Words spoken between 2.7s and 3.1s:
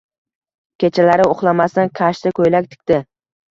tikdi